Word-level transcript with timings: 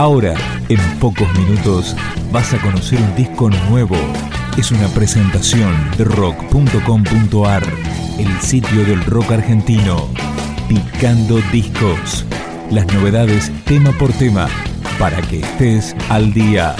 Ahora, 0.00 0.34
en 0.70 0.78
pocos 0.98 1.28
minutos, 1.38 1.94
vas 2.32 2.54
a 2.54 2.62
conocer 2.62 2.98
un 3.02 3.14
disco 3.16 3.50
nuevo. 3.68 3.96
Es 4.56 4.70
una 4.70 4.88
presentación 4.88 5.74
de 5.98 6.04
rock.com.ar, 6.04 7.62
el 8.18 8.40
sitio 8.40 8.86
del 8.86 9.04
rock 9.04 9.32
argentino. 9.32 10.08
Picando 10.70 11.38
discos. 11.52 12.24
Las 12.70 12.86
novedades 12.94 13.52
tema 13.66 13.92
por 13.98 14.10
tema, 14.14 14.48
para 14.98 15.20
que 15.20 15.40
estés 15.40 15.94
al 16.08 16.32
día. 16.32 16.74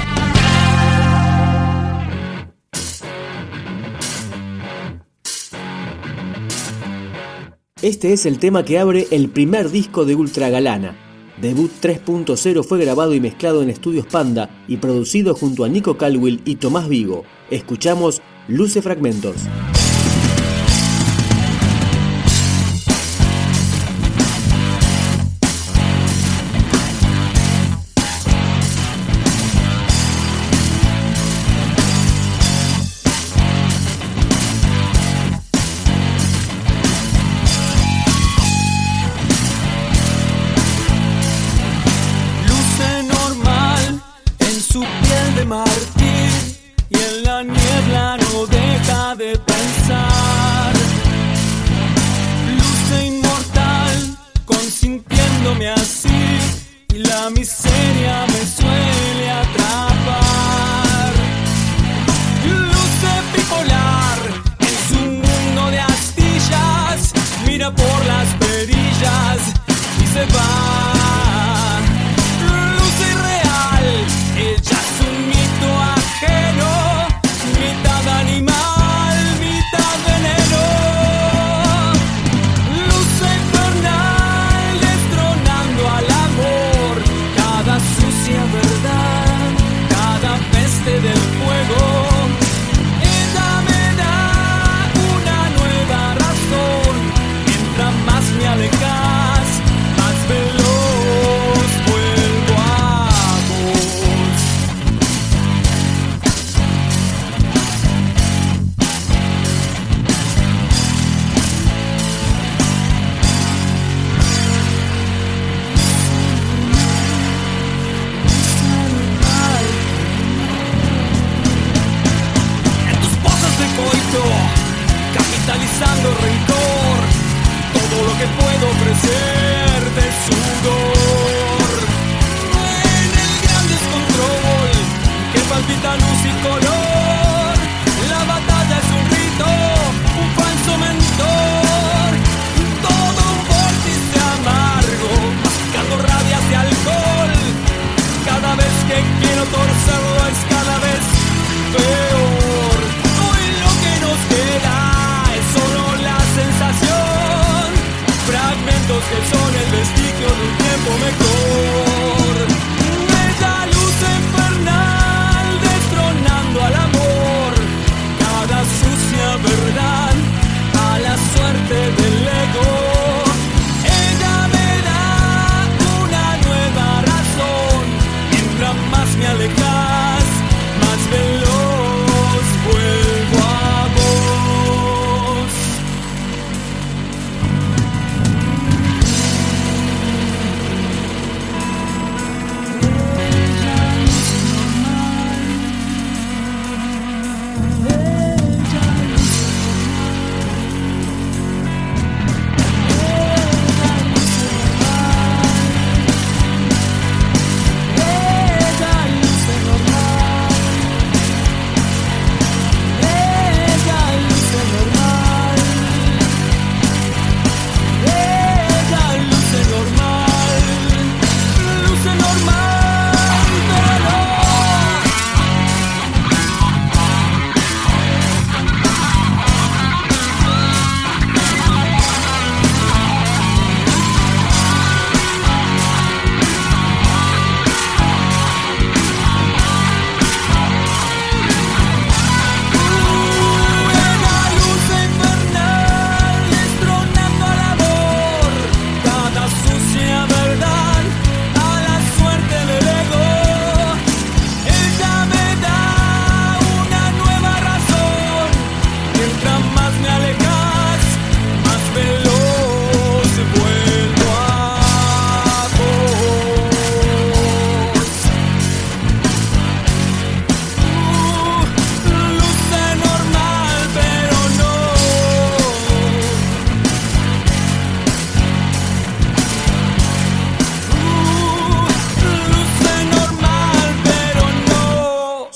Este 7.82 8.14
es 8.14 8.24
el 8.24 8.38
tema 8.38 8.64
que 8.64 8.78
abre 8.78 9.08
el 9.10 9.28
primer 9.28 9.70
disco 9.70 10.06
de 10.06 10.14
Ultra 10.14 10.48
Galana. 10.48 11.09
Debut 11.40 11.70
3.0 11.80 12.64
fue 12.64 12.78
grabado 12.78 13.14
y 13.14 13.20
mezclado 13.20 13.62
en 13.62 13.70
Estudios 13.70 14.06
Panda 14.06 14.50
y 14.68 14.76
producido 14.76 15.34
junto 15.34 15.64
a 15.64 15.68
Nico 15.68 15.96
Calwill 15.96 16.42
y 16.44 16.56
Tomás 16.56 16.88
Vigo. 16.88 17.24
Escuchamos 17.50 18.20
Luce 18.46 18.82
Fragmentos. 18.82 19.36
De 49.20 49.49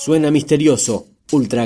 Suena 0.04 0.30
misterioso, 0.30 1.06
ultra 1.32 1.64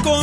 galana. 0.00 0.21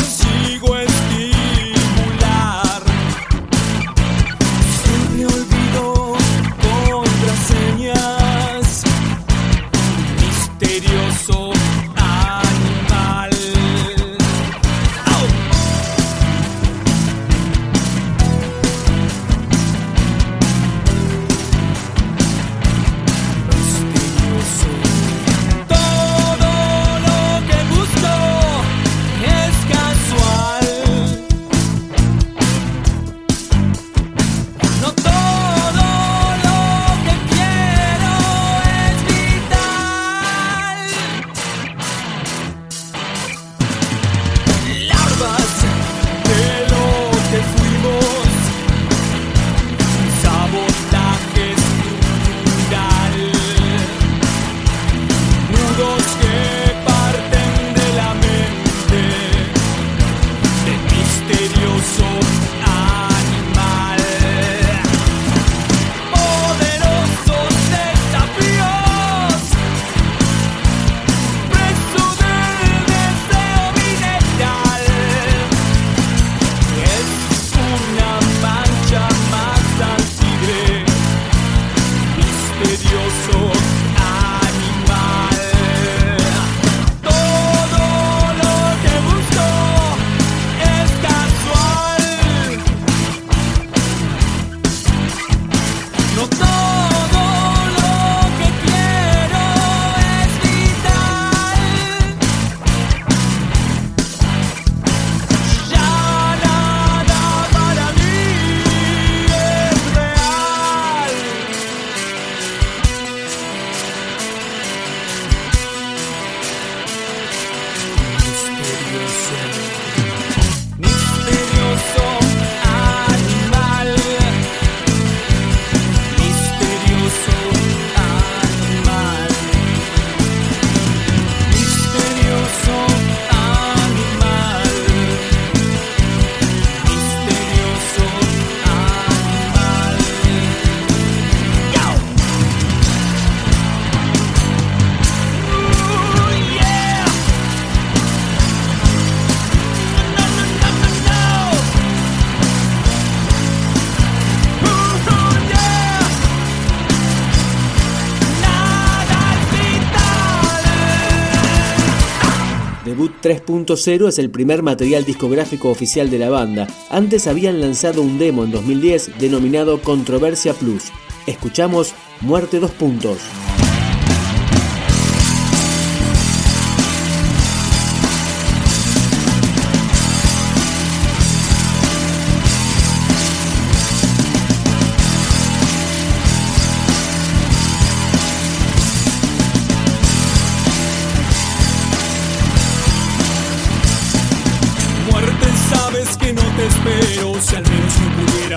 3.0 163.29 164.07
es 164.07 164.17
el 164.17 164.31
primer 164.31 164.63
material 164.63 165.05
discográfico 165.05 165.69
oficial 165.69 166.09
de 166.09 166.17
la 166.17 166.31
banda. 166.31 166.65
Antes 166.89 167.27
habían 167.27 167.61
lanzado 167.61 168.01
un 168.01 168.17
demo 168.17 168.43
en 168.43 168.49
2010 168.49 169.19
denominado 169.19 169.83
Controversia 169.83 170.55
Plus. 170.55 170.85
Escuchamos 171.27 171.93
Muerte 172.21 172.59
2 172.59 172.71
puntos. 172.71 173.19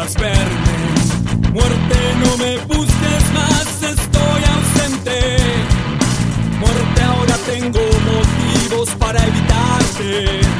Muerte, 0.02 1.96
no 2.24 2.36
me 2.36 2.56
busques 2.66 3.24
más, 3.34 3.82
estoy 3.82 4.42
ausente. 4.52 5.36
Muerte, 6.58 7.02
ahora 7.02 7.36
tengo 7.46 7.78
motivos 7.78 8.90
para 8.98 9.24
evitarte. 9.24 10.51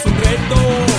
Es 0.00 0.06
un 0.06 0.16
reto. 0.16 0.89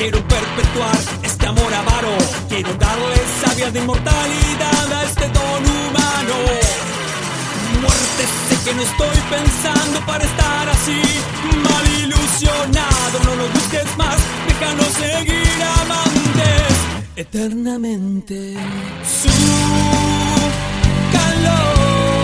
Quiero 0.00 0.18
perpetuar 0.26 0.98
este 1.22 1.46
amor 1.46 1.72
avaro. 1.74 2.16
Quiero 2.48 2.72
darle 2.74 3.16
savia 3.42 3.70
de 3.70 3.80
inmortalidad 3.80 4.92
a 4.98 5.04
este 5.04 5.26
don 5.28 5.62
humano. 5.76 6.36
Muerte, 7.82 8.22
sé 8.48 8.54
que 8.64 8.72
no 8.76 8.82
estoy 8.82 9.18
pensando 9.36 10.00
para 10.06 10.24
estar 10.24 10.68
así, 10.70 11.02
mal 11.66 11.86
ilusionado. 12.04 13.16
No 13.26 13.34
lo 13.40 13.46
busques 13.50 13.88
más, 13.98 14.18
déjanos 14.48 14.92
seguir 15.04 15.58
amantes 15.82 16.72
eternamente. 17.16 18.56
Su 19.20 19.34
calor 21.12 22.19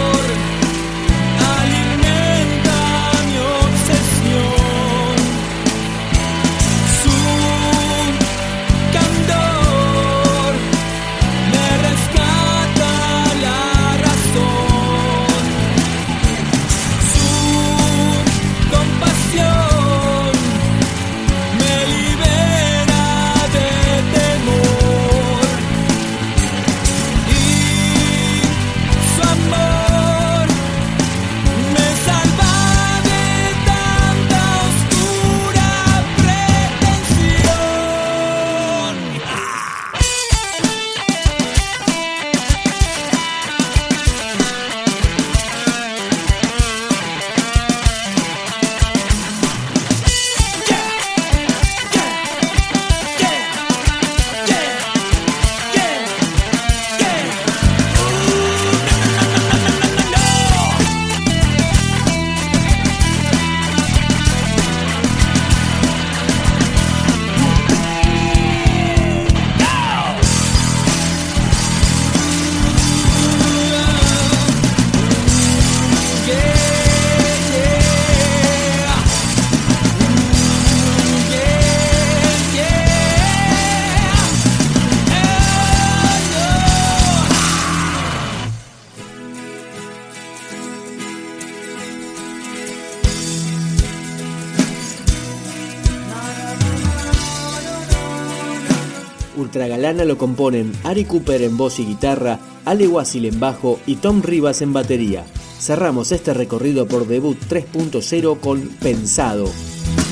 Ultragalana 99.56 100.04
lo 100.04 100.18
componen 100.18 100.70
Ari 100.84 101.06
Cooper 101.06 101.40
en 101.40 101.56
voz 101.56 101.78
y 101.78 101.86
guitarra, 101.86 102.38
Ale 102.66 102.86
Wasil 102.86 103.24
en 103.24 103.40
bajo 103.40 103.80
y 103.86 103.96
Tom 103.96 104.20
Rivas 104.20 104.60
en 104.60 104.74
batería. 104.74 105.24
Cerramos 105.58 106.12
este 106.12 106.34
recorrido 106.34 106.86
por 106.86 107.06
debut 107.06 107.38
3.0 107.48 108.38
con 108.38 108.68
Pensado. 108.82 109.48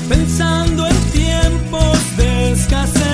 Pensando 0.09 0.87
en 0.87 0.97
tiempos 1.11 2.17
de 2.17 2.53
escasez, 2.53 3.04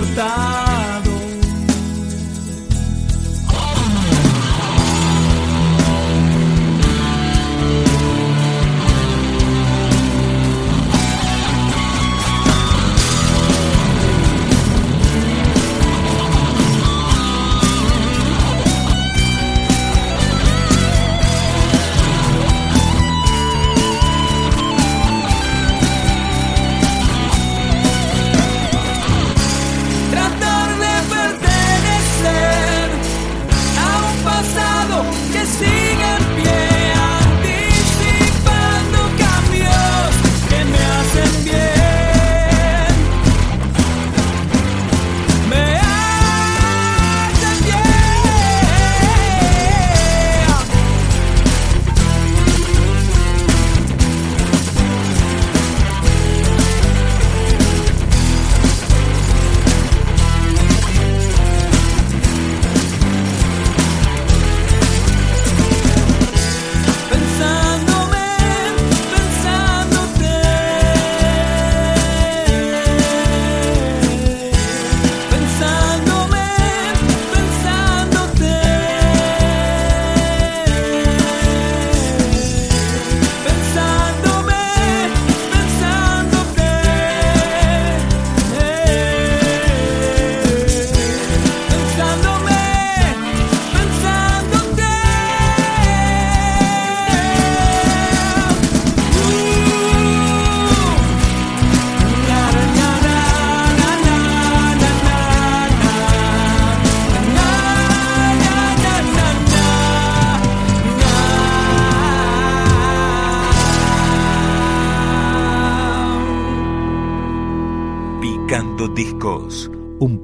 mortal. 0.00 0.69